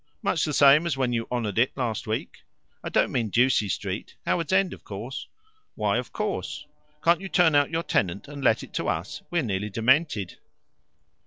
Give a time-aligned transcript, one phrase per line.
[0.23, 2.37] "Much the same as when you honoured it last week."
[2.83, 4.15] "I don't mean Ducie Street.
[4.25, 5.27] Howards End, of course."
[5.75, 6.65] "Why 'of course'?"
[7.03, 9.21] "Can't you turn out your tenant and let it to us?
[9.29, 10.39] We're nearly demented."